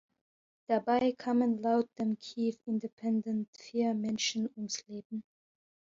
[0.65, 5.23] Dabei kamen laut dem Kyiv Independent vier Menschen ums Leben.